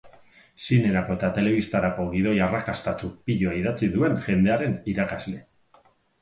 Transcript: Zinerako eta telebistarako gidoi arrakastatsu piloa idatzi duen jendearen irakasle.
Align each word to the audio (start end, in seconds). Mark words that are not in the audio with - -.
Zinerako 0.67 1.17
eta 1.17 1.27
telebistarako 1.35 2.05
gidoi 2.13 2.33
arrakastatsu 2.45 3.11
piloa 3.29 3.53
idatzi 3.61 3.91
duen 3.97 4.19
jendearen 4.25 4.75
irakasle. 4.95 5.37